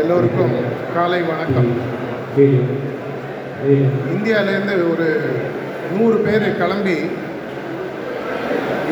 [0.00, 0.52] எல்லோருக்கும்
[0.94, 1.68] காலை வணக்கம்.
[4.12, 5.08] இந்தியாவிலேருந்து ஒரு
[5.96, 6.96] நூறு பேர் கிளம்பி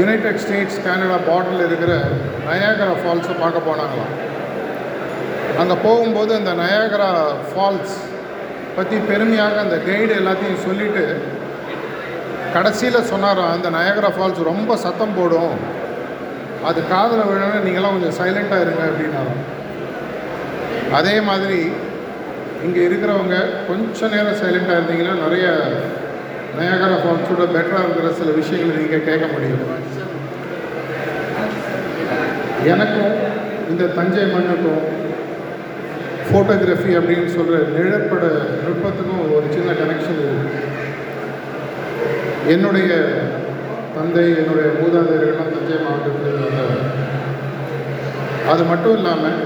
[0.01, 1.93] யுனைடெட் ஸ்டேட்ஸ் கனடா பார்டரில் இருக்கிற
[2.49, 4.13] நயாகரா ஃபால்ஸை பார்க்க போனாங்களாம்.
[5.63, 7.11] அங்கே போகும்போது அந்த நயாகரா
[7.51, 7.99] ஃபால்ஸ்
[8.77, 11.05] பற்றி பெருமையாக அந்த கைடு எல்லாத்தையும் சொல்லிவிட்டு
[12.57, 15.55] கடைசியில் சொன்னாராம் அந்த நயாகரா ஃபால்ஸ் ரொம்ப சத்தம் போடும்.
[16.69, 19.41] அது காதில் விழணும் நீங்களாம் கொஞ்சம் சைலண்ட்டாக இருங்க அப்படின்னாலும்
[20.93, 21.59] அதே மாதிரி
[22.63, 25.47] இங்கே இருக்கிறவங்க கொஞ்சம் நேரம் சைலண்ட்டாக இருந்தீங்கன்னா நிறைய
[26.59, 29.63] நயாகரா ஃபால்ஸோட பெட்டராக இருக்கிற சில விஷயங்களை நீங்கள் கேட்க முடியும்.
[32.65, 33.15] எனக்கும்
[33.71, 34.83] இந்த தஞ்சை மண்ணுக்கும்
[36.27, 38.25] ஃபோட்டோகிராஃபி அப்படின்னு சொல்கிற நிழற்பட
[38.65, 40.69] நுட்பத்துக்கும் ஒரு சின்ன கனெக்ஷன் இருக்குது
[42.49, 42.91] என்னுடைய
[43.95, 46.85] தந்தை என்னுடைய மூதாதையர்கள்லாம் தஞ்சை மாவட்டத்தில் வந்தவர்
[48.51, 49.39] அது மட்டும் இல்லாமல்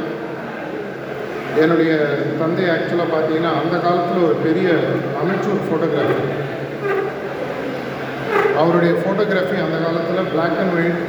[1.63, 1.93] என்னுடைய
[2.39, 4.69] தந்தை ஆக்சுவலாக பார்த்தீங்கன்னா அந்த காலத்தில் ஒரு பெரிய
[5.21, 6.31] அமெச்சூர் ஃபோட்டோகிராஃபர்
[8.57, 11.03] அவருடைய ஃபோட்டோகிராஃபி அந்த காலத்தில் பிளாக் அண்ட் ஒயிட்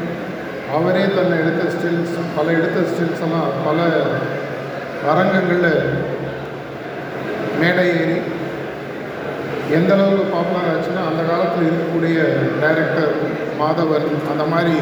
[0.75, 3.79] அவரே தன்னை எடுத்த ஸ்டில்ஸ் பல எடுத்த ஸ்டில்ஸ் எல்லாம் பல
[5.11, 5.71] அரங்கங்களில்
[7.59, 8.17] மேடை ஏறி
[9.73, 12.17] எந்த அளவுக்கு பாப்புலர் ஆச்சுன்னா அந்த காலத்தில் இருக்கக்கூடிய
[12.61, 13.13] டைரக்டர்
[13.59, 14.75] மாதவன் அந்த மாதிரி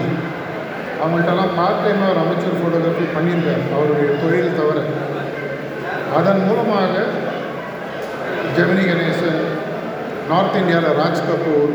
[1.04, 4.80] அவங்கள்ட்டெல்லாம் பார்ட் டைமாக ஒரு அமைச்சர் ஃபோட்டோகிராஃபி பண்ணியிருக்கார் அவருடைய தொழில் தவிர.
[6.18, 6.94] அதன் மூலமாக
[8.56, 9.42] ஜெமினி கணேசன்
[10.30, 11.74] நார்த் இந்தியாவில் ராஜ் கபூர்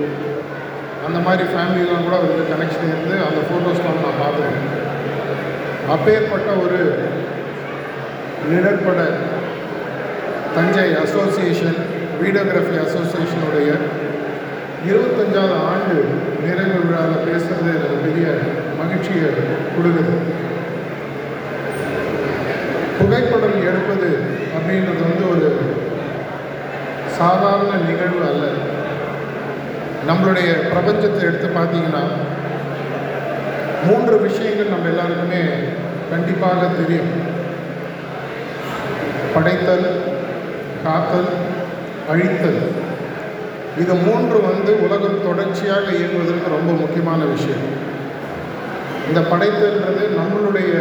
[1.07, 4.75] அந்த மாதிரி ஃபேமிலிலாம் கூட அவருக்கு கனெக்ஷன் இருந்து அந்த ஃபோட்டோஸ்லாம் நான் பார்த்துருக்கேன்.
[5.95, 6.81] அப்பேற்பட்ட ஒரு
[8.51, 9.01] நிழற்பட
[10.57, 11.79] தஞ்சை அசோசியேஷன்
[12.21, 13.71] வீடியோகிராஃபி அசோசியேஷனுடைய
[14.89, 15.97] இருபத்தஞ்சாவது ஆண்டு
[16.45, 18.27] நிறைவு விழாவில் பேசுகிறது எனக்கு பெரிய
[18.81, 19.31] மகிழ்ச்சியை
[19.75, 20.15] கொடுக்குது.
[22.99, 24.11] புகைப்படம் எடுப்பது
[24.57, 25.49] அப்படின்றது வந்து ஒரு
[27.19, 28.45] சாதாரண நிகழ்வு அல்ல.
[30.09, 32.03] நம்மளுடைய பிரபஞ்சத்தை எடுத்து பார்த்தீங்கன்னா
[33.89, 35.43] மூன்று விஷயங்கள் நம்ம எல்லாருக்குமே
[36.13, 37.13] கண்டிப்பாக தெரியும்.
[39.35, 39.87] படைத்தல்
[40.85, 41.31] காத்தல்
[42.13, 42.61] அழித்தல்
[43.83, 47.67] இது மூன்று வந்து உலகம் தொடர்ச்சியாக இயங்குவதற்கு ரொம்ப முக்கியமான விஷயம்.
[49.09, 50.73] இந்த படைத்தல்ன்றது நம்மளுடைய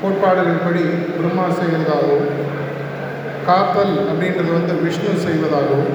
[0.00, 0.84] கோட்பாடுகள் படி
[1.16, 2.28] பிரம்மா செய்வதாகவும்
[3.48, 5.94] காத்தல் அப்படின்றது வந்து விஷ்ணு செய்வதாகவும்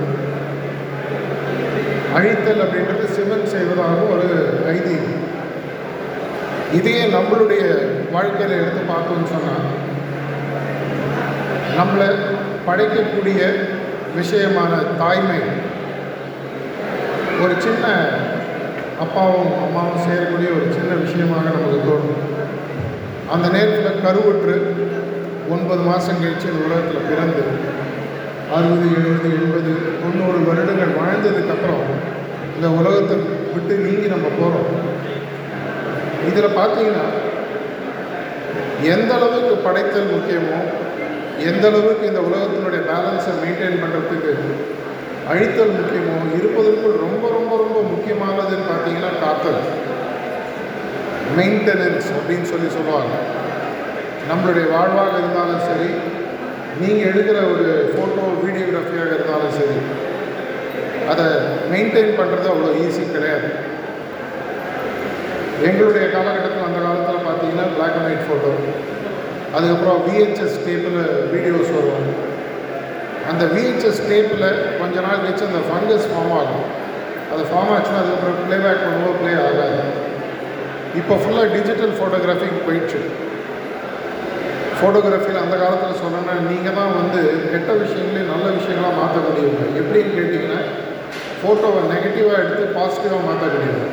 [2.17, 4.29] அழித்தல் அப்படின்றது சிவன் செய்வதாகவும் ஒரு
[4.75, 5.22] ஐதீகம்.
[6.77, 7.63] இதையே நம்மளுடைய
[8.16, 9.67] வாழ்க்கையில் எடுத்து பார்த்தோம்னு சொன்னால்
[11.79, 12.09] நம்மளை
[12.67, 13.39] படைக்கக்கூடிய
[14.18, 15.40] விஷயமான தாய்மை.
[17.44, 17.86] ஒரு சின்ன
[19.03, 22.22] அப்பாவும் அம்மாவும் செய்யக்கூடிய ஒரு சின்ன விஷயமாக நமக்கு தோணும்
[23.34, 24.56] அந்த நேரத்தில் கருவுற்று
[25.50, 27.44] ஒன்பது மாதம் கழிச்சு இந்த உலகத்தில் பிறந்து
[28.56, 29.72] அறுபது எழுபது எண்பது
[30.02, 31.86] தொண்ணூறு வருடங்கள் வாழ்ந்ததுக்கப்புறம்
[32.56, 33.16] இந்த உலகத்தை
[33.53, 34.72] விட்டு நீங்கி நம்ம போகிறோம்
[36.28, 37.06] இதில் பார்த்தீங்கன்னா
[38.94, 40.59] எந்த அளவுக்கு படைத்தல் முக்கியமோ
[41.50, 44.34] எந்த அளவுக்கு இந்த உலகத்தினுடைய பேலன்ஸை மெயின்டைன் பண்ணுறதுக்கு
[45.31, 49.62] அழித்தல் முக்கியமோ இருப்பதற்குள் ரொம்ப ரொம்ப ரொம்ப முக்கியமானதுன்னு பார்த்தீங்கன்னா காத்தல்.
[51.38, 53.16] மெயின்டெனன்ஸ் அப்படின்னு சொல்லி சொல்லுவாங்க.
[54.29, 55.90] நம்மளுடைய வாழ்வாக இருந்தாலும் சரி
[56.81, 59.78] நீங்கள் எடுக்கிற ஒரு ஃபோட்டோ வீடியோகிராஃபியாக இருந்தாலும் சரி
[61.12, 61.25] அதை
[61.72, 63.50] மெயின்டைன் பண்ணுறது அவ்வளோ ஈஸி கிடையாது.
[65.67, 68.52] எங்களுடைய காலகட்டத்தில் அந்த காலத்தில் பார்த்தீங்கன்னா பிளாக் அண்ட் ஒயிட் ஃபோட்டோ
[69.55, 71.01] அதுக்கப்புறம் விஹெச்எஸ் டேப்பில்
[71.33, 72.07] வீடியோஸ் வரும்
[73.31, 74.47] அந்த விஹெச்எஸ் டேப்பில்
[74.79, 76.66] கொஞ்ச நாள் கழிச்சு அந்த ஃபங்கஸ் ஃபார்ம் ஆகும்.
[77.33, 79.79] அது ஃபார்ம் ஆச்சுன்னா அதுக்கப்புறம் ப்ளேபேக் பண்ணுவோம் ப்ளே ஆகாது.
[80.99, 82.99] இப்போ ஃபுல்லாக டிஜிட்டல் ஃபோட்டோகிராஃபிக்கு போயிடுச்சு.
[84.77, 87.19] ஃபோட்டோகிராஃபியில் அந்த காலத்தில் சொன்னோன்னா நீங்கள் தான் வந்து
[87.51, 90.61] கெட்ட விஷயங்களையும் நல்ல விஷயங்களாக மாற்றக்கூடியவங்க எப்படின்னு கேட்டிங்கன்னா
[91.39, 93.91] ஃபோட்டோவை நெகட்டிவாக எடுத்து பாசிட்டிவாக மாற்ற மாற்றக்கூடியவங்க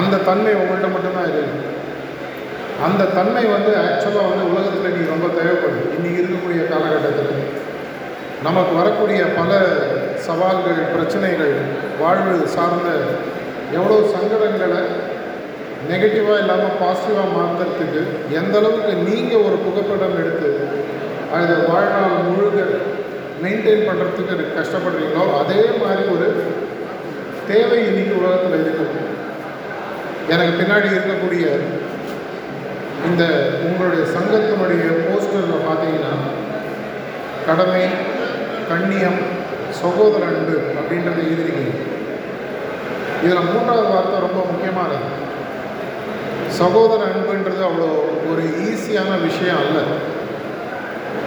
[0.00, 1.72] அந்த தன்மை உங்கள்கிட்ட மட்டும்தான் இருக்குது
[2.84, 7.44] அந்த தன்மை வந்து ஆக்சுவலாக வந்து உலகத்தில் இன்றைக்கி ரொம்ப தேவைப்படுது இன்றைக்கி இருக்கக்கூடிய காலகட்டத்தில்.
[8.42, 9.50] நமக்கு வரக்கூடிய பல
[10.26, 11.54] சவால்கள் பிரச்சனைகள்
[12.00, 12.88] வாழ்வு சார்ந்த
[13.76, 14.82] எவ்வளோ சங்கடங்களை
[15.90, 18.02] நெகட்டிவாக இல்லாமல் பாசிட்டிவாக மாற்றுறதுக்கு
[18.32, 20.50] எந்த அளவுக்கு நீங்கள் ஒரு புகைப்படம் எடுத்து
[21.34, 22.60] அதை வாழ்நாள் முழுக்க
[23.42, 26.28] மெயின்டைன் பண்ணுறதுக்கு கஷ்டப்படுறீங்களோ அதே மாதிரி ஒரு
[27.48, 29.00] தேவை இன்னைக்கு உலகத்தில் இருக்குது
[30.28, 31.46] எனக்கு பின்னாடி இருக்கக்கூடிய
[33.08, 33.24] இந்த
[33.66, 36.12] உங்களுடைய சங்கத்தினுடைய போஸ்டரில் பார்த்தீங்கன்னா
[37.46, 37.82] கடமை
[38.70, 39.20] கண்ணியம்
[39.82, 41.74] சகோதர அன்பு அப்படின்றத எழுதிருக்கீங்க
[43.24, 45.06] இதில் மூன்றாவது வார்த்தை ரொம்ப முக்கியமானது.
[46.60, 47.88] சகோதர அன்புன்றது அவ்வளோ
[48.30, 49.78] ஒரு ஈஸியான விஷயம் அல்ல.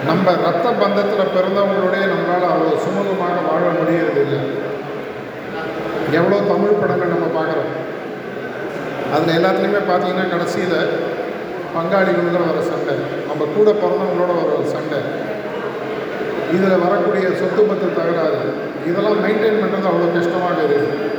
[0.10, 4.42] நம்ம ரத்த பந்தத்தில் பிறந்தவங்களுடைய நம்மளால் அவ்வளோ சுமூகமாக வாழ முடியறதில்லை
[6.18, 7.72] எவ்வளோ தமிழ் படங்கள் நம்ம பார்க்குறோம்.
[9.16, 10.80] அதில் எல்லாத்துலேயுமே பார்த்தீங்கன்னா கடைசியில்
[11.76, 12.96] பங்காளிகளோட வர சண்டை.
[13.30, 15.00] நம்ம கூட பிறந்தவங்களோட வர ஒரு சண்டை.
[16.56, 18.42] இதில் வரக்கூடிய சொத்து பத்து தகராறு.
[18.90, 21.16] இதெல்லாம் மெயின்டைன் பண்ணுறது அவ்வளோ கஷ்டமாக இருக்குது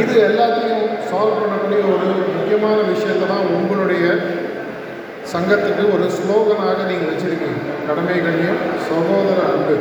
[0.00, 4.04] இது எல்லாத்தையும் சால்வ் பண்ணக்கூடிய ஒரு முக்கியமான விஷயத்தை தான் உங்களுடைய
[5.32, 7.58] சங்கத்துக்கு ஒரு ஸ்லோகனாக நீங்கள் வச்சுருக்கீங்க.
[7.88, 9.76] கடமைகளையும் சகோதர அன்பு.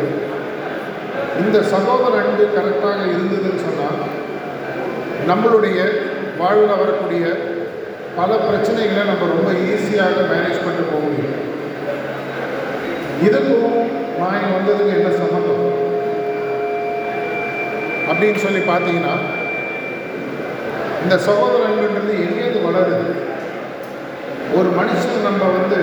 [1.42, 4.00] இந்த சகோதர அன்பு கரெக்டாக இருந்ததுன்னு சொன்னால்
[5.30, 5.80] நம்மளுடைய
[6.42, 7.24] வாழ்வில் வரக்கூடிய
[8.18, 11.38] பல பிரச்சனைகளை நம்ம ரொம்ப ஈஸியாக மேனேஜ் பண்ணிட்டு போக முடியும்.
[13.28, 13.78] இதுக்கும்
[14.20, 15.66] நான் இங்கே வந்ததுக்கு என்ன சம்மந்தம்
[18.10, 19.16] அப்படின்னு சொல்லி பார்த்தீங்கன்னா
[21.04, 23.10] இந்த சகோதர அன்புன்றது எங்கேருந்து வளருது?
[24.58, 25.80] ஒரு மனுஷன் நம்ம வந்து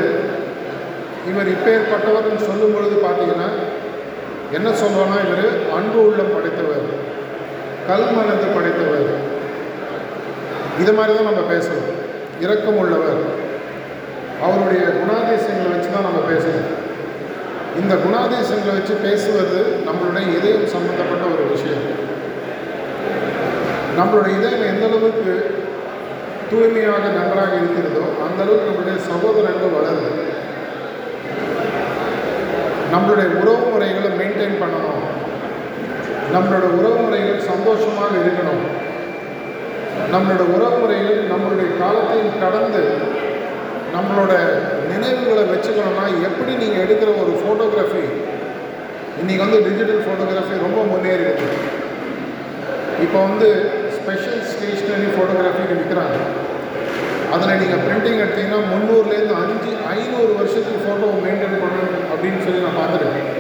[1.31, 3.49] இவர் இப்பேற்பட்டவர்னு சொல்லும் பொழுது பார்த்தீங்கன்னா
[4.56, 5.46] என்ன சொல்லுவோன்னா இவர்
[5.76, 6.84] அன்பு உள்ளம் படைத்தவர்
[7.88, 9.08] கல்மனத்தை படைத்தவர்.
[10.82, 11.93] இது மாதிரி தான் நம்ம பேசணும்
[12.44, 13.23] இரக்கம் உள்ளவர்.
[14.47, 16.73] அவருடைய குணாதிசயங்களை வச்சு தான் நம்ம பேசணும்.
[17.81, 21.87] இந்த குணாதிசயங்களை வச்சு பேசுவது நம்மளுடைய இதயம் சம்பந்தப்பட்ட ஒரு விஷயம்.
[23.99, 25.35] நம்மளுடைய இதயம் எந்த அளவுக்கு
[26.50, 30.12] தூய்மையாக நன்றாக இருக்கிறதோ அந்த அளவுக்கு நம்மளுடைய சகோதரங்கள் வளருது.
[32.94, 35.05] நம்மளுடைய உறவு முறைகளை மெயின்டைன் பண்ணணும்.
[36.35, 38.65] நம்மளோட உறவு முறைகள் சந்தோஷமாக இருக்கணும்.
[40.14, 42.82] நம்மளோட உறவுமுறையில் நம்மளுடைய காலத்தையும் கடந்து
[43.94, 44.32] நம்மளோட
[44.91, 48.05] நினைவுகளை வச்சுக்கணும்னா எப்படி நீங்கள் எடுக்கிற ஒரு ஃபோட்டோகிராஃபி
[49.20, 51.26] இன்றைக்கி வந்து டிஜிட்டல் ஃபோட்டோகிராஃபி ரொம்ப முன்னேறி
[53.05, 53.49] இப்போ வந்து
[53.97, 56.19] ஸ்பெஷல் ஸ்டேஷ்னரி ஃபோட்டோகிராஃபின்னு விற்கிறாங்க
[57.35, 63.32] அதில் நீங்கள் பிரிண்டிங் எடுத்தீங்கன்னா முந்நூறுலேருந்து அஞ்சு ஐநூறு வருஷத்துக்கு ஃபோட்டோவை மெயின்டைன் பண்ணணும் அப்படின்னு சொல்லி நான் பார்த்துருக்கேன்.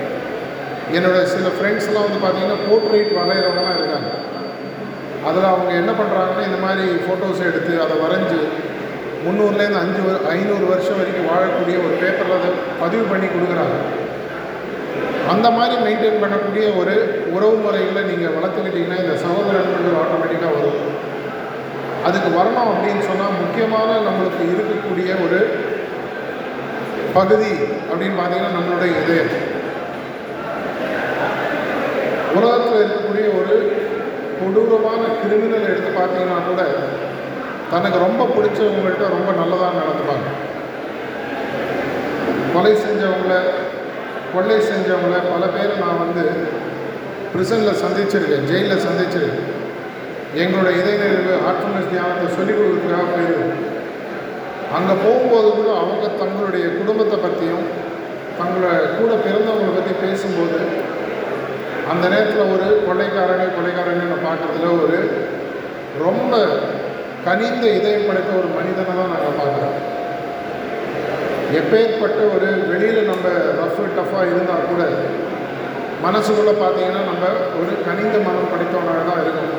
[0.96, 4.10] என்னோடய சில ஃப்ரெண்ட்ஸ்லாம் வந்து பார்த்தீங்கன்னா போர்ட்ரேட் வரைகிறவங்கலாம் இருக்காங்க.
[5.28, 8.40] அதில் அவங்க என்ன பண்ணுறாங்கன்னா இந்த மாதிரி ஃபோட்டோஸ் எடுத்து அதை வரைஞ்சி
[9.24, 10.02] முந்நூறுலேருந்து அஞ்சு
[10.34, 12.50] ஐநூறு வருஷம் வரைக்கும் வாழக்கூடிய ஒரு பேப்பரில் அதை
[12.82, 13.76] பதிவு பண்ணி கொடுக்குறாங்க.
[15.32, 16.94] அந்த மாதிரி மெயின்டைன் பண்ணக்கூடிய ஒரு
[17.36, 20.82] உறவு முறைகளை நீங்கள் வளர்த்துக்கிட்டிங்கன்னா இந்த சகோதரர்கள் ஆட்டோமேட்டிக்காக வரும்.
[22.08, 25.40] அதுக்கு வரணும் அப்படின்னு சொன்னால் முக்கியமான நம்மளுக்கு இருக்கக்கூடிய ஒரு
[27.16, 27.52] பகுதி
[27.90, 29.18] அப்படின்னு பார்த்தீங்கன்னா நம்மளுடைய இது
[32.36, 33.54] உலகத்தில் இருக்கக்கூடிய ஒரு
[34.38, 36.62] கொடூரமான கிரிமினல் எடுத்து பார்த்தீங்கன்னா கூட
[37.72, 40.28] தனக்கு ரொம்ப பிடிச்சவங்கள்ட்ட ரொம்ப நல்லதாக நடந்துப்பாங்க.
[42.52, 43.34] கொலை செஞ்சவங்கள
[44.34, 46.24] கொள்ளை செஞ்சவங்கள பல பேரை நான் வந்து
[47.32, 49.52] பிரிசனில் சந்திச்சிருக்கேன் ஜெயிலில் சந்திச்சிருக்கேன்.
[50.42, 53.64] எங்களோட இதயநிறைவு ஆர்ட்ஃபுல்னஸ் தியானத்தை சொல்லிக் கொடுக்குறதுக்காக போயிருக்கேன்
[54.76, 57.66] அங்கே போகும்போது கூட அவங்க தங்களுடைய குடும்பத்தை பற்றியும்
[58.38, 60.58] தங்களோட கூட பிறந்தவங்களை பற்றி பேசும்போது
[61.90, 64.98] அந்த நேரத்தில் ஒரு கொள்ளைக்காரனை கொலைக்காரனை பார்க்குறதுல ஒரு
[66.00, 66.32] ரொம்ப
[67.24, 69.76] கனிந்த இதயம் படைத்த ஒரு மனிதனை தான் நாங்கள் பார்க்குறோம்
[71.58, 73.26] எப்பேற்பட்ட ஒரு வெளியில் நம்ம
[73.58, 74.82] ரஃப் டஃப்பாக இருந்தால் கூட
[76.02, 77.24] மனசுக்குள்ளே பார்த்தீங்கன்னா நம்ம
[77.58, 79.52] ஒரு கனிந்த மனம் படைத்தவனாக தான் இருக்கும்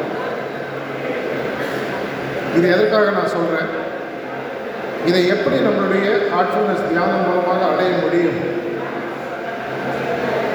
[2.55, 3.71] இது எதற்காக நான் சொல்கிறேன்
[5.05, 6.07] இதை எப்படி நம்மளுடைய
[6.37, 8.39] ஆற்றல் தியானம் மூலமாக அடைய முடியும்?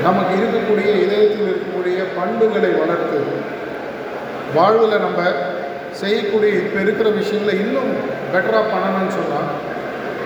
[0.05, 3.19] நமக்கு இருக்கக்கூடிய இதயத்தில் இருக்கக்கூடிய பண்புகளை வளர்த்து
[4.57, 5.21] வாழ்வில் நம்ம
[6.01, 7.93] செய்யக்கூடிய இப்போ இருக்கிற விஷயங்களை இன்னும்
[8.33, 9.51] பெட்டராக பண்ணணும்னு சொன்னால்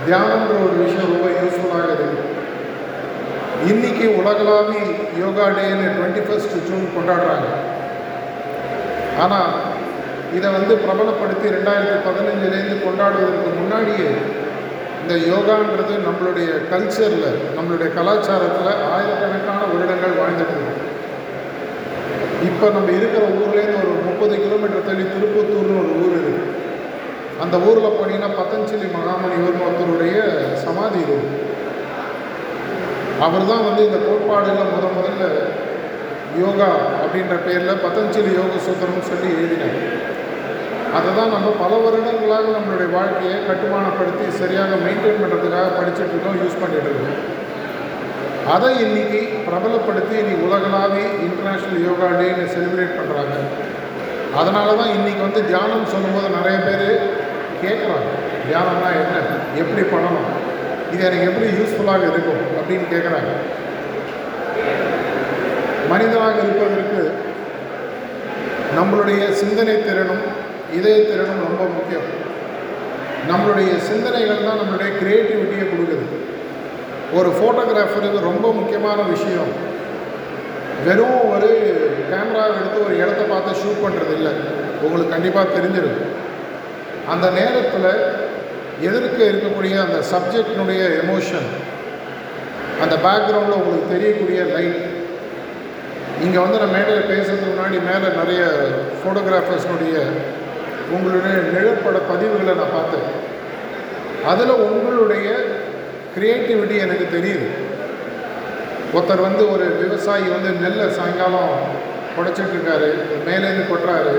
[0.07, 2.25] தியானம்ன்ற ஒரு விஷயம் ரொம்ப யூஸ்ஃபுல்லாக இருக்குது
[3.71, 4.81] இன்னைக்கு உலகளாவி
[5.21, 7.47] யோகா டேன்னு டுவெண்ட்டி ஃபஸ்ட் ஜூன் கொண்டாடுறாங்க.
[9.23, 9.53] ஆனால்
[10.37, 14.09] இதை வந்து பிரபலப்படுத்தி ரெண்டாயிரத்தி பதினஞ்சுலேருந்து கொண்டாடுவதற்கு முன்னாடியே
[15.07, 20.83] இந்த யோகான்றது நம்மளுடைய கல்ச்சரில் நம்மளுடைய கலாச்சாரத்தில் ஆயிரக்கணக்கான வருடங்கள் வாழ்ந்துட்டு இருக்கும்
[22.49, 26.55] இப்போ நம்ம இருக்கிற ஊர்லேருந்து ஒரு முப்பது கிலோமீட்டர் தள்ளி திருப்பத்தூர்னு ஒரு ஊர் இருக்குது
[27.45, 30.17] அந்த ஊரில் போனீங்கன்னா பத்தஞ்சலி மகாமணியூர்னு ஒருத்தருடைய
[30.65, 31.31] சமாதி இருக்கு.
[33.27, 35.25] அவர் தான் வந்து இந்த கோட்பாடுல முத முதல்ல
[36.43, 36.71] யோகா
[37.03, 39.79] அப்படின்ற பேரில் பதஞ்சலி யோக சூத்திரம்னு சொல்லி எழுதினார்.
[40.97, 46.91] அதை தான் நம்ம பல வருடங்களாக நம்மளுடைய வாழ்க்கையை கட்டுமானப்படுத்தி சரியாக மெயின்டைன் பண்ணுறதுக்காக படிச்சுட்டு இருக்கோம் யூஸ் பண்ணிகிட்டு
[46.91, 47.19] இருக்கோம்.
[48.55, 53.37] அதை இன்னைக்கு பிரபலப்படுத்தி இன்னைக்கு உலகளாவே இன்டர்நேஷ்னல் யோகா டேன்னு செலிப்ரேட் பண்ணுறாங்க
[54.41, 56.87] அதனால தான் இன்னைக்கு வந்து தியானம் சொல்லும்போது நிறைய பேர்
[57.63, 58.09] கேட்குறாங்க
[58.47, 59.15] தியானம்னா என்ன?
[59.61, 60.29] எப்படி பண்ணணும்?
[60.93, 63.31] இது எனக்கு எப்படி யூஸ்ஃபுல்லாக இருக்கும் அப்படின்னு கேட்குறாங்க
[65.91, 67.01] மனிதனாக இருப்பதற்கு
[68.77, 70.25] நம்மளுடைய சிந்தனை திறனும்
[70.79, 72.09] இதய திறனும் ரொம்ப முக்கியம்.
[73.31, 76.05] நம்மளுடைய சிந்தனைகள் தான் நம்மளுடைய க்ரியேட்டிவிட்டியை கொடுக்குது.
[77.19, 79.53] ஒரு ஃபோட்டோகிராஃபருக்கு ரொம்ப முக்கியமான விஷயம்
[80.87, 81.51] வெறும் ஒரு
[82.11, 84.33] கேமரா எடுத்து ஒரு இடத்த பார்த்து ஷூட் பண்ணுறது இல்லை.
[84.85, 86.13] உங்களுக்கு கண்டிப்பாக தெரிஞ்சிருக்கும்
[87.13, 87.91] அந்த நேரத்தில்
[88.89, 91.49] எதிர்க்க இருக்கக்கூடிய அந்த சப்ஜெக்டினுடைய எமோஷன்
[92.85, 94.83] அந்த பேக்ரவுண்டில் உங்களுக்கு தெரியக்கூடிய லைட்
[96.25, 98.43] இங்கே வந்து நான் மேடையில் பேசுறதுக்கு முன்னாடி மேலே நிறைய
[99.01, 99.97] ஃபோட்டோகிராஃபர்ஸ்னுடைய
[100.95, 103.09] உங்களுடைய நிழற்பட பதிவுகளை நான் பார்த்தேன்.
[104.31, 105.29] அதில் உங்களுடைய
[106.17, 107.49] க்ரியேட்டிவிட்டி எனக்கு தெரியுது.
[108.95, 111.55] ஒருத்தர் வந்து ஒரு விவசாயி வந்து நெல்லை சாயங்காலம்
[112.17, 112.89] குடைச்சிட்ருக்காரு
[113.27, 114.15] மேலேருந்து கொட்டுறாரு.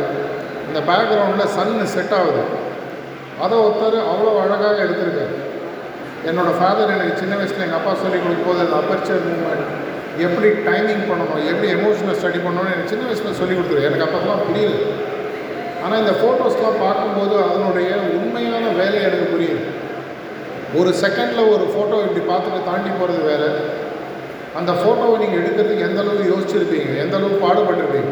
[0.67, 2.43] இந்த பேக்ரவுண்டில் சன்னு செட் ஆகுது.
[3.43, 5.35] அதை ஒருத்தர் அவ்வளோ அழகாக எடுத்திருக்காரு.
[6.29, 9.67] என்னோடய ஃபாதர் எனக்கு சின்ன வயசில் எங்கள் அப்பா சொல்லி கொடுக்கும்போது அந்த அப்பர்ச்சர் மூமெண்ட்
[10.25, 13.85] எப்படி டைமிங் பண்ணணும் எப்படி எமோஷனல் ஸ்டடி பண்ணணும்னு எனக்கு சின்ன வயசில் சொல்லி கொடுத்துரு.
[13.87, 14.75] எனக்கு அப்போலாம் புரியல.
[15.87, 17.89] ஆனால் இந்த ஃபோட்டோஸ்லாம் பார்க்கும்போது அதனுடைய
[18.19, 19.65] உண்மையான வேலை எனக்கு புரியுது.
[20.79, 23.49] ஒரு செகண்டில் ஒரு ஃபோட்டோ இப்படி பார்த்துட்டு தாண்டி போகிறது வேறு.
[24.59, 26.89] அந்த ஃபோட்டோவை நீங்கள் எடுக்கிறதுக்கு எந்த அளவுக்கு யோசிச்சிருப்பீங்க?
[27.03, 28.11] எந்த பாடுபட்டிருப்பீங்க?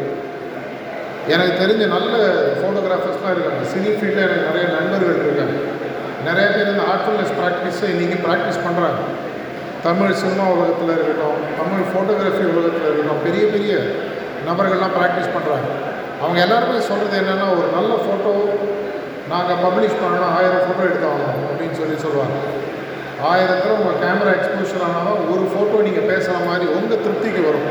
[1.34, 2.12] எனக்கு தெரிஞ்ச நல்ல
[2.58, 3.62] ஃபோட்டோகிராஃபர்ஸ்லாம் இருக்காங்க.
[3.72, 5.56] சினி ஃபீல்டில் எனக்கு நிறைய நண்பர்கள் இருக்காங்க.
[6.28, 9.00] நிறைய பேர் இந்த ஆர்ட்ஃபுல்னஸ் ப்ராக்டிஸை இன்றைக்கி ப்ராக்டிஸ் பண்ணுறாங்க
[9.86, 13.74] தமிழ் சினிமா உலகத்தில் இருக்கட்டும் தமிழ் ஃபோட்டோகிராஃபி உலகத்தில் இருக்கட்டும் பெரிய பெரிய
[14.48, 15.68] நபர்கள்லாம் ப்ராக்டிஸ் பண்ணுறாங்க
[16.22, 18.32] அவங்க எல்லாருமே சொல்கிறது என்னென்னா ஒரு நல்ல ஃபோட்டோ
[19.32, 22.36] நாங்கள் பப்ளிஷ் பண்ணணும் ஆயிரம் ஃபோட்டோ எடுத்தாகணும் அப்படின்னு சொல்லி சொல்லுவாங்க.
[23.30, 27.68] ஆயிரத்தில் உங்கள் கேமரா எக்ஸ்போஷர் ஆனாலும் ஒரு ஃபோட்டோ நீங்கள் பேசுகிற மாதிரி உங்கள் திருப்திக்கு வரும்.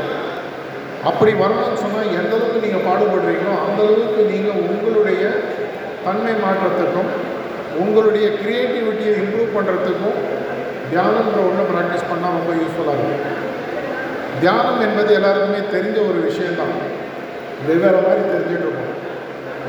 [1.10, 5.22] அப்படி வரணும்னு சொன்னால் எந்த அளவுக்கு நீங்கள் பாடுபடுறீங்களோ அந்த அளவுக்கு நீங்கள் உங்களுடைய
[6.06, 7.10] தன்மை மாற்றத்துக்கும்
[7.82, 10.18] உங்களுடைய க்ரியேட்டிவிட்டியை இம்ப்ரூவ் பண்ணுறதுக்கும்
[10.90, 13.34] தியானம்ன்ற ஒன்று ப்ராக்டிஸ் பண்ணால் ரொம்ப யூஸ்ஃபுல்லாக இருக்கும்.
[14.42, 16.74] தியானம் என்பது எல்லாருக்குமே தெரிஞ்ச ஒரு விஷயந்தான்
[17.66, 18.92] வெவ்வேறு மாதிரி தெரிஞ்சுட்டு இருக்கோம்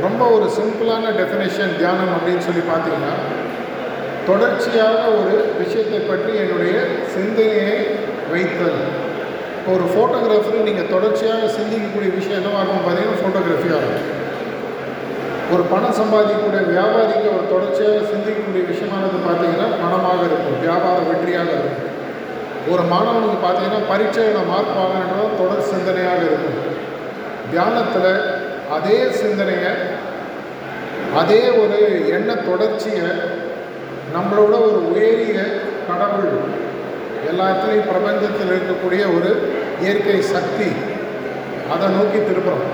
[0.06, 3.14] ரொம்ப ஒரு சிம்பிளான டெஃபினேஷன் தியானம் அப்படின்னு சொல்லி பார்த்தீங்கன்னா
[4.30, 6.76] தொடர்ச்சியாக ஒரு விஷயத்தை பற்றி என்னுடைய
[7.14, 7.78] சிந்தனையை
[8.32, 8.80] வைத்தல்.
[9.58, 14.14] இப்போ ஒரு ஃபோட்டோகிராஃபர் நீங்கள் தொடர்ச்சியாக சிந்திக்கக்கூடிய விஷயம் என்னவாக இருக்கும் பார்த்தீங்கன்னா ஃபோட்டோகிராஃபியாக இருக்கும்.
[15.54, 21.84] ஒரு பணம் சம்பாதிக்கக்கூடிய வியாபாரிக்கு ஒரு தொடர்ச்சியாக சிந்திக்கக்கூடிய விஷயமானது பார்த்தீங்கன்னா பணமாக இருக்கும் வியாபார வெற்றியாக இருக்கும்.
[22.72, 26.58] ஒரு மாணவனுக்கு பார்த்தீங்கன்னா பரீட்சையில் மார்க் வாங்கினது தொடர் சிந்தனையாக இருக்கும்.
[27.50, 28.12] தியானத்தில்
[28.76, 29.74] அதே சிந்தனையை
[31.18, 31.78] அதே ஒரு
[32.16, 33.10] எண்ண தொடர்ச்சியை
[34.16, 35.38] நம்மளோட ஒரு உயரிய
[35.88, 36.34] கடவுள்
[37.30, 39.32] எல்லாத்துலேயும் பிரபஞ்சத்தில் இருக்கக்கூடிய ஒரு
[39.82, 40.70] இயற்கை சக்தி
[41.70, 42.68] அதை நோக்கி திருப்புறோம்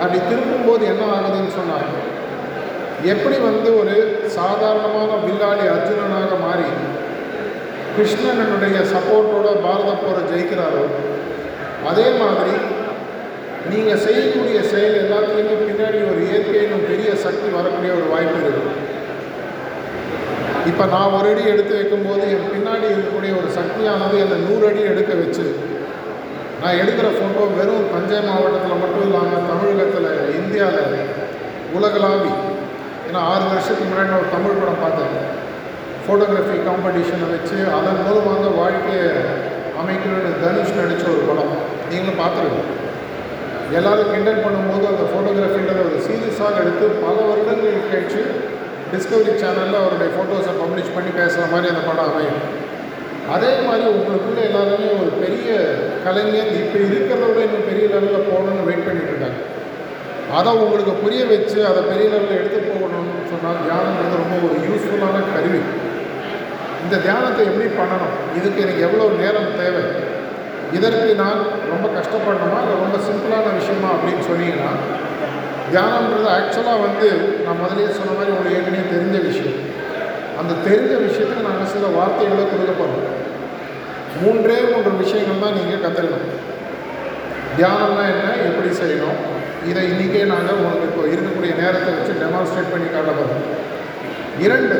[0.00, 1.88] அப்படி திருப்பும்போது என்ன ஆகுதுன்னு சொன்னால்
[3.06, 3.94] எப்படி வந்து ஒரு
[4.34, 6.68] சாதாரணமான வில்லாளி அர்ஜுனனாக மாறி
[7.94, 10.84] கிருஷ்ணனுடைய சப்போர்ட்டோட பாரத போரை ஜெயிக்கிறாரோ
[11.90, 12.54] அதே மாதிரி
[13.68, 18.78] நீங்கள் செய்யக்கூடிய செயல் எல்லாத்துலேயுமே பின்னாடி ஒரு இயற்கையிலும் பெரிய சக்தி வரக்கூடிய ஒரு வாய்ப்பு இருக்குது
[20.70, 25.12] இப்போ நான் ஒரு அடி எடுத்து வைக்கும்போது என் பின்னாடி இருக்கக்கூடிய ஒரு சக்தியானது என்னை நூறு அடி எடுக்க
[25.20, 25.46] வச்சு
[26.62, 30.98] நான் எடுக்கிற ஃபோட்டோ வெறும் தஞ்சை மாவட்டத்தில் மட்டும் இல்லாமல் தமிழகத்தில் இந்தியாவில்
[31.78, 32.32] உலகளாவி.
[33.06, 35.14] ஏன்னா ஆறு வருஷத்துக்கு முன்னாடி ஒரு தமிழ் படம் பார்த்தேன்.
[36.04, 39.08] ஃபோட்டோகிராஃபி காம்படிஷனை வச்சு அதன் மூலமாக வாழ்க்கையை
[39.80, 41.54] அமைக்கணும்னு தனுஷ் நடித்த ஒரு படம்.
[41.90, 42.70] நீங்களும் பார்த்துருக்கோம்
[43.78, 48.22] எல்லாரும் கிண்டல் பண்ணும்போது அந்த ஃபோட்டோகிராஃபின்றத ஒரு சீரியஸாக எடுத்து பல வருடங்கள் கழிச்சு
[48.92, 52.40] டிஸ்கவரி சேனலில் அவருடைய ஃபோட்டோஸை பப்ளிஷ் பண்ணி பேசுகிற மாதிரி அந்த படம் அமையும்.
[53.34, 55.50] அதே மாதிரி உங்களுக்குள்ளே எல்லாருமே ஒரு பெரிய
[56.04, 59.40] கலைஞர் இப்போ இருக்கிறத விட இன்னும் பெரிய லெவலில் போகணும்னு வெயிட் பண்ணிட்டு இருக்காங்க.
[60.38, 65.62] அதை உங்களுக்கு புரிய வச்சு அதை பெரிய லெவலில் எடுத்து போகணும்னு சொன்னால் தியானம்ன்றது ரொம்ப ஒரு யூஸ்ஃபுல்லான கருவி.
[66.84, 68.16] இந்த தியானத்தை எப்படி பண்ணணும்?
[68.38, 69.84] இதுக்கு எனக்கு எவ்வளோ நேரம் தேவை?
[70.76, 71.40] இதற்கு நான்
[71.72, 72.58] ரொம்ப கஷ்டப்படணுமா?
[72.62, 74.72] இல்லை ரொம்ப சிம்பிளான விஷயமா அப்படின்னு சொன்னீங்கன்னா
[75.72, 77.08] தியானம்ன்றது ஆக்சுவலாக வந்து
[77.44, 79.58] நான் முதலே சொன்ன மாதிரி உங்களுக்கு ஏற்கனவே தெரிஞ்ச விஷயம்.
[80.40, 82.86] அந்த தெரிஞ்ச விஷயத்துக்கு நாங்கள் சில வார்த்தைகளை கொடுக்க
[84.22, 86.32] மூன்றே மூன்று விஷயங்கள் தான் நீங்கள் கற்றுக்கணும்
[87.56, 88.26] தியானம்னா என்ன?
[88.48, 89.18] எப்படி செய்யணும்?
[89.70, 93.46] இதை இன்றைக்கே நாங்கள் உங்களுக்கு இப்போ இருக்கக்கூடிய நேரத்தை வச்சு டெமான்ஸ்ட்ரேட் பண்ணி காட்ட போகிறோம்
[94.44, 94.76] இரண்டு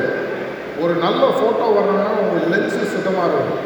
[0.82, 3.64] ஒரு நல்ல ஃபோட்டோ வரணும்னா உங்கள் லென்ஸு சுத்தமாக இருக்கும்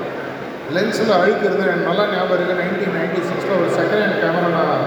[0.77, 4.87] லென்ஸில் அழுக்கிறது எனக்கு நல்லா ஞாபகம் இருக்குது நைன்டீன் நைன்டி சிக்ஸில் ஒரு செகண்ட் ஹேண்ட் கேமரா நான்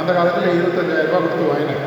[0.00, 1.82] அந்த காலத்தில் இருபத்தஞ்சாயிரரூபா கொடுத்து வாங்கினேன்.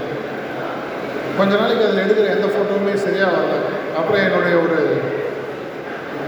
[1.37, 3.55] கொஞ்ச நாளைக்கு அதில் எடுக்கிற எந்த ஃபோட்டோவுமே சரியாக வரல.
[3.99, 4.77] அப்புறம் என்னுடைய ஒரு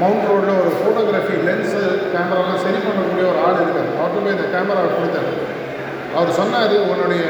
[0.01, 1.81] மவுண்ட் ரோடில் ஒரு ஃபோட்டோகிராஃபி லென்ஸு
[2.13, 3.91] கேமராலாம் சரி பண்ணக்கூடிய ஒரு ஆள் இருக்கார்.
[3.99, 5.29] அவர்கிட்ட போய் இந்த கேமராவை கொடுத்தார்
[6.17, 7.23] அவர் சொன்னார் உன்னுடைய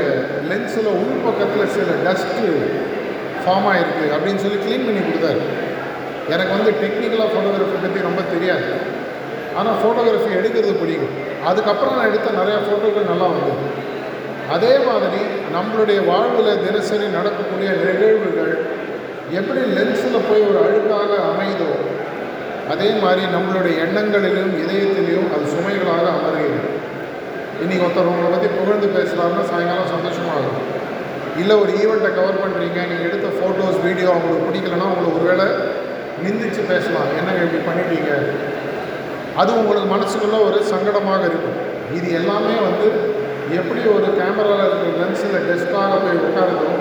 [0.50, 2.44] லென்ஸில் உள் பக்கத்தில் சில டஸ்ட்டு
[3.44, 5.42] ஃபார்ம் ஆகிருக்கு அப்படின்னு சொல்லி க்ளீன் பண்ணி கொடுத்தாரு.
[6.34, 8.70] எனக்கு வந்து டெக்னிக்கலாக ஃபோட்டோகிராஃபி பற்றி ரொம்ப தெரியாது.
[9.60, 11.16] ஆனால் ஃபோட்டோகிராஃபி எடுக்கிறது பிடிக்கும்.
[11.50, 13.66] அதுக்கப்புறம் நான் எடுத்த நிறையா ஃபோட்டோக்கள் நல்லா வந்தது.
[14.56, 15.22] அதே மாதிரி
[15.56, 18.54] நம்மளுடைய வாழ்வில் தினசரி நடக்கக்கூடிய நிகழ்வுகள்
[19.40, 21.70] எப்படி லென்ஸில் போய் ஒரு அழுக்காக அமைதோ
[22.74, 26.72] அதே மாதிரி நம்மளுடைய எண்ணங்களிலும் இதயத்திலையும் அது சுமைகளாக அமர்கிறது.
[27.64, 30.62] இன்றைக்கி ஒருத்தர் உங்களை பற்றி புகழ்ந்து பேசலாம்னா சாயங்காலம் சந்தோஷமாகும்
[31.42, 35.48] இல்லை ஒரு ஈவெண்ட்டை கவர் பண்ணுறீங்க நீங்கள் எடுத்த ஃபோட்டோஸ் வீடியோ அவங்களுக்கு பிடிக்கலன்னா அவங்களை ஒருவேளை
[36.26, 37.10] நிந்திச்சு பேசலாம்.
[37.20, 38.12] என்னங்க இப்படி பண்ணிட்டீங்க?
[39.42, 41.58] அது உங்களுக்கு மனசுக்குள்ள ஒரு சங்கடமாக இருக்கும்.
[41.98, 42.88] இது எல்லாமே வந்து
[43.60, 46.72] எப்படி ஒரு கேமராவில் இருக்கிற லென்ஸில் டெஸ்ட்டாக போய் உட்காருதோ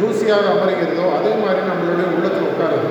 [0.00, 2.90] தூசியாக அமருகிறதோ அதே மாதிரி நம்மளுடைய உள்ளத்தில் உட்காருது.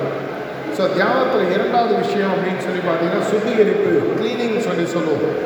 [0.76, 5.38] ஸோ தியானத்தில் இரண்டாவது விஷயம் அப்படின்னு சொல்லி பார்த்தீங்கன்னா சுத்திகரிப்பு க்ளீனிங் சொல்லி சொல்லுவோம்.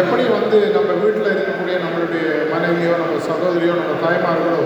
[0.00, 4.62] எப்படி வந்து நம்ம வீட்டில் இருக்கக்கூடிய நம்மளுடைய மனைவியோ நம்ம சகோதரியோ நம்ம தாய்மார்களோ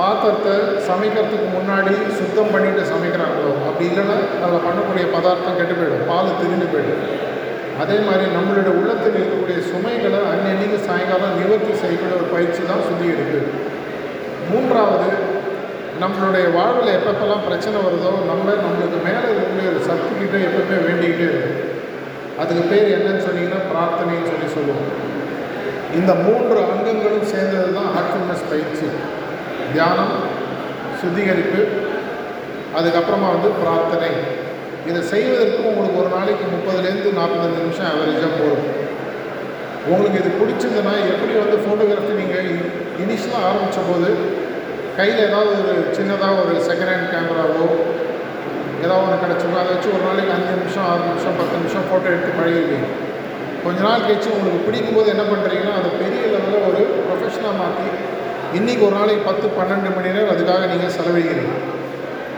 [0.00, 0.54] பாத்திரத்தை
[0.88, 3.52] சமைக்கிறதுக்கு முன்னாடி சுத்தம் பண்ணிட்டு சமைக்கிறாங்களோ?
[3.68, 6.04] அப்படி இல்லைன்னா அதில் பண்ணக்கூடிய பதார்த்தம் கெட்டு போயிடும்.
[6.10, 7.04] பால் திரிந்து போயிடும்.
[7.82, 13.40] அதே மாதிரி நம்மளுடைய உள்ளத்தில் இருக்கக்கூடிய சுமைகளை அன்னன்னைக்கு சாயங்காலம் நிவர்த்தி செய்யக்கூடிய ஒரு பயிற்சி தான் சுத்திகரிப்பு
[14.50, 15.10] மூன்றாவது
[16.02, 21.60] நம்மளுடைய வாழ்வில் எப்பப்பெல்லாம் பிரச்சனை வருதோ நம்ம நம்மளுக்கு மேலே இருக்கக்கூடிய ஒரு சக்திக்கிட்ட எப்பவுமே வேண்டிக்கிட்டே இருக்கும்.
[22.42, 24.90] அதுக்கு பேர் என்னன்னு சொன்னீங்கன்னா பிரார்த்தனைன்னு சொல்லி சொல்லுவோம்.
[25.98, 28.88] இந்த மூன்று அங்கங்களும் சேர்ந்தது தான் ஹார்ட்ஃபுல்னஸ் பயிற்சி.
[29.74, 30.14] தியானம்
[31.00, 31.60] சுத்திகரிப்பு
[32.78, 34.10] அதுக்கப்புறமா வந்து பிரார்த்தனை.
[34.88, 38.66] இதை செய்வதற்கு உங்களுக்கு ஒரு நாளைக்கு முப்பதுலேருந்து நாற்பத்தஞ்சு நிமிஷம் ஆவரேஜாக போகும்
[39.90, 42.48] உங்களுக்கு இது பிடிச்சிருந்ததுன்னா எப்படி வந்து ஃபோட்டோகிராஃபி நீங்கள்
[43.02, 44.08] இனிஷியலாக ஆரம்பித்த போது
[44.98, 47.66] கையில் ஏதாவது ஒரு சின்னதாக ஒரு செகண்ட் ஹேண்ட் கேமராவோ
[48.84, 52.38] ஏதாவது ஒன்று கிடச்சிருக்கோ அதை வச்சு ஒரு நாளைக்கு அஞ்சு நிமிஷம் ஆறு நிமிஷம் பத்து நிமிஷம் ஃபோட்டோ எடுத்து
[52.38, 52.88] பழகிடுவீங்க.
[53.64, 57.88] கொஞ்ச நாள் கழிச்சு உங்களுக்கு பிடிக்கும் போது என்ன பண்ணுறீங்கன்னா அதை பெரிய லெவலில் ஒரு ப்ரொஃபஷனாக மாற்றி
[58.58, 61.54] இன்றைக்கி ஒரு நாளைக்கு பத்து பன்னெண்டு மணி நேரம் அதுக்காக நீங்கள் செலவழிக்கிறீங்க.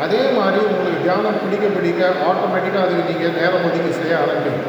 [0.05, 4.61] அதே மாதிரி உங்களுக்கு தியானம் பிடிக்க பிடிக்க ஆட்டோமேட்டிக்காக அதுக்கு நீங்கள் நேரம் ஒதுக்கி செய்ய ஆரம்பிங்க.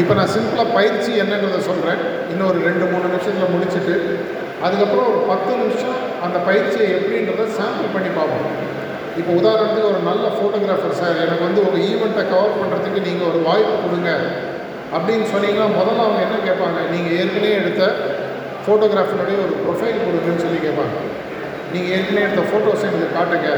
[0.00, 3.94] இப்போ நான் சிம்பிளாக பயிற்சி என்னங்கிறத சொல்கிறேன் இன்னொரு ரெண்டு மூணு நிமிஷத்தில் முடிச்சுட்டு
[4.66, 8.56] அதுக்கப்புறம் ஒரு பத்து நிமிஷம் அந்த பயிற்சியை எப்படின்றத சாம்பிள் பண்ணி பார்ப்போம்.
[9.20, 13.76] இப்போ உதாரணத்துக்கு ஒரு நல்ல ஃபோட்டோகிராஃபர் சார் எனக்கு வந்து ஒரு ஈவெண்ட்டை கவர் பண்ணுறதுக்கு நீங்கள் ஒரு வாய்ப்பு
[13.84, 14.10] கொடுங்க
[14.96, 16.78] அப்படின்னு சொன்னீங்கன்னா முதல்ல அவங்க என்ன கேட்பாங்க?
[16.94, 17.82] நீங்கள் ஏற்கனவே எடுத்த
[18.64, 20.96] ஃபோட்டோகிராஃபினுடைய ஒரு ப்ரொஃபைல் கொடுக்குன்னு சொல்லி கேட்பாங்க.
[21.72, 23.50] நீங்கள் ஏற்கனவே எடுத்த ஃபோட்டோஸ் எனக்கு காட்டுங்க.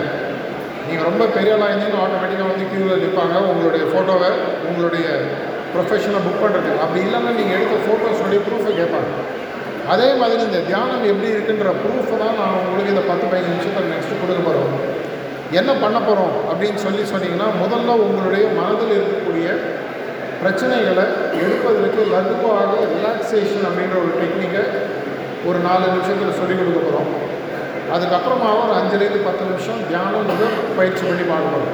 [0.87, 4.31] நீங்கள் ரொம்ப பெரிய ஆளாக ஆட்டோமேட்டிக்காக வந்து க்யூவில் நிற்பாங்க உங்களுடைய ஃபோட்டோவை
[4.69, 5.07] உங்களுடைய
[5.75, 9.12] ப்ரொஃபஷனை புக் பண்ணுறதுக்கு அப்படி இல்லைன்னா நீங்கள் எடுத்த ஃபோட்டோஸோடைய ப்ரூஃபை கேட்பாங்க.
[9.93, 14.21] அதே மாதிரி இந்த தியானம் எப்படி இருக்குன்ற ப்ரூஃபை தான் நான் உங்களுக்கு இந்த பத்து பதினஞ்சு நிமிஷத்தில் நெக்ஸ்ட்டு
[14.23, 14.75] கொடுக்க போகிறோம்
[15.61, 19.49] என்ன பண்ண போகிறோம் அப்படின்னு சொல்லி சொன்னீங்கன்னா முதல்ல உங்களுடைய மனதில் இருக்கக்கூடிய
[20.43, 21.05] பிரச்சனைகளை
[21.41, 24.63] எடுப்பதற்கு லகுவாக ரிலாக்ஸேஷன் அப்படின்ற ஒரு டெக்னிக்கை
[25.49, 27.11] ஒரு நாலு நிமிஷத்தில் சொல்லிக் கொடுக்க போகிறோம்
[27.95, 30.45] அதுக்கப்புறமா ஒரு அஞ்சுலேருந்து பத்து நிமிஷம் தியானம்ன்றத
[30.79, 31.73] பயிற்சி பண்ணி பார்க்கணும்.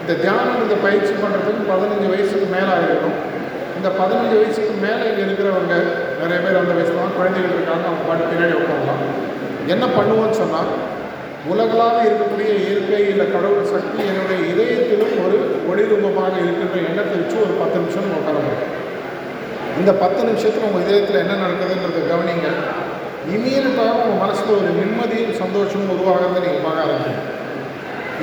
[0.00, 3.18] இந்த தியானம்ன்றத பயிற்சி பண்ணுறதுக்கு பதினஞ்சு வயசுக்கு மேலே ஆகிருக்கும்
[3.78, 5.74] இந்த பதினஞ்சு வயசுக்கு மேலே இங்கே இருக்கிறவங்க
[6.20, 9.02] நிறைய பேர் அந்த வயசுல தான் குழந்தைகள் இருக்காங்க அவங்க பாட்டு பின்னாடி உட்காரலாம்.
[9.74, 10.70] என்ன பண்ணுவோன்னு சொன்னால்
[11.50, 15.38] உலகளாக இருக்கக்கூடிய இயற்கை இல்லை கடவுள் சக்தி என்னுடைய இதயத்திலும் ஒரு
[15.70, 18.62] ஒளிரூபமாக இருக்கின்ற எண்ணத்தை வச்சு ஒரு பத்து நிமிஷம் உட்காரணும்
[19.80, 22.48] இந்த பத்து நிமிஷத்தில் உங்கள் இதயத்தில் என்ன நடக்குதுன்றத கவனிங்க.
[23.34, 27.22] இமீடியட்டாக உங்கள் மனசில் ஒரு நிம்மதியும் சந்தோஷமும் உருவாகிறத நீங்கள் பார்க்க ஆரம்பிங்க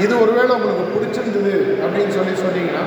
[0.03, 1.53] இது ஒருவேளை உங்களுக்கு பிடிச்சிருந்தது
[1.83, 2.83] அப்படின்னு சொல்லி சொன்னீங்கன்னா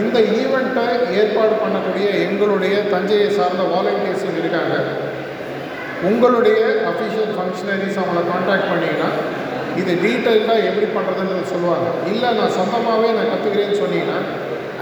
[0.00, 0.86] இந்த ஈவெண்ட்டை
[1.20, 4.74] ஏற்பாடு பண்ணக்கூடிய எங்களுடைய தஞ்சையை சார்ந்த வாலண்டியர்ஸ் இருக்காங்க.
[6.08, 6.58] உங்களுடைய
[6.90, 9.08] அஃபிஷியல் ஃபங்க்ஷனரிஸ் அவங்கள காண்டாக்ட் பண்ணிங்கன்னா
[9.76, 11.88] இது டீட்டெயில்டாக எப்படி பண்ணுறதுன்னு சொல்லுவாங்க.
[12.12, 14.18] இல்லை நான் சொந்தமாகவே நான் கற்றுக்கிறேன்னு சொன்னீங்கன்னா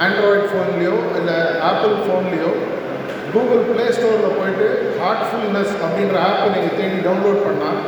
[0.04, 1.36] ஆண்ட்ராய்ட் ஃபோன்லேயோ இல்லை
[1.70, 2.50] ஆப்பிள் ஃபோன்லேயோ
[3.32, 4.66] கூகுள் ப்ளே ஸ்டோரில் போயிட்டு
[5.00, 7.80] ஹார்ட்ஃபுல்னஸ் அப்படின்ற ஆப்பை நீங்கள் தேடி டவுன்லோட் பண்ணால்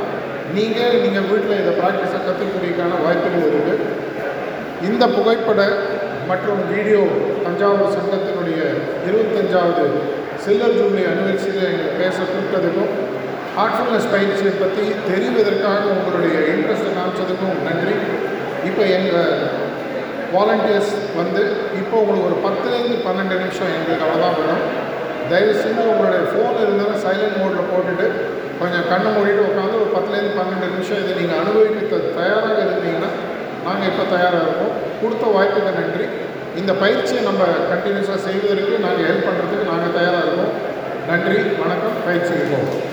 [0.57, 3.87] நீங்கள் நீங்கள் வீட்டில் இதை ப்ராக்டிஸாக கற்றுக்கூடியக்கான வாய்ப்புகள் இருக்குது
[4.89, 5.63] இந்த புகைப்பட
[6.29, 7.03] மற்றும் வீடியோ
[7.45, 8.61] தஞ்சாவூர் சங்கத்தினுடைய
[9.07, 9.87] இருபத்தஞ்சாவது
[10.45, 12.93] சில்லர் ஜூலி அனிவர்சரியில் எங்களை பேச கூப்பிட்டதுக்கும்
[13.59, 17.95] ஹார்ட்ஃபுல்னஸ் பயிற்சியை பற்றி தெரிவதற்காக உங்களுடைய இன்ட்ரெஸ்ட்டை காமிச்சதுக்கும் நன்றி.
[18.69, 19.33] இப்போ எங்கள்
[20.35, 21.43] வாலண்டியர்ஸ் வந்து
[21.81, 24.65] இப்போ உங்களுக்கு ஒரு பத்துலேருந்து பன்னெண்டு நிமிஷம் எங்களுக்கு அவ்வளோதான் வேணும்.
[25.31, 28.07] தயவு செஞ்சு உங்களுடைய ஃபோன் இருந்தாலும் சைலண்ட் மோடில் போட்டுட்டு
[28.61, 33.11] கொஞ்சம் கண்ணை மூடிட்டு உட்காந்து ஒரு பத்துலேருந்து பன்னெண்டு நிமிஷம் இதை நீங்கள் அனுபவிக்க தயாராக இருந்தீங்கன்னா
[33.67, 36.07] நாங்கள் இப்போ தயாராக இருக்கோம் கொடுத்த வாய்ப்புக்கு நன்றி.
[36.61, 37.43] இந்த பயிற்சியை நம்ம
[37.73, 40.55] கண்டினியூஸாக செய்வதற்கு நாங்கள் ஹெல்ப் பண்ணுறதுக்கு நாங்கள் தயாராக இருக்கோம்
[41.11, 41.99] நன்றி வணக்கம்.
[42.07, 42.88] பயிற்சிக்கு போவோம்.